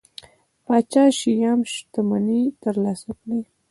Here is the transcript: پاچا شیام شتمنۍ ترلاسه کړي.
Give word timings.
پاچا 0.65 1.03
شیام 1.19 1.59
شتمنۍ 1.73 2.41
ترلاسه 2.61 3.11
کړي. 3.19 3.39